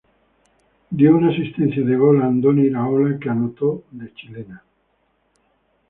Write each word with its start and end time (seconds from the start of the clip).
Dio 0.89 1.15
una 1.15 1.29
asistencia 1.29 1.83
de 1.83 1.95
gol 1.95 2.23
a 2.23 2.25
Andoni 2.25 2.63
Iraola, 2.71 3.19
que 3.19 3.29
anotó 3.29 3.83
de 3.91 4.11
chilena. 4.15 4.63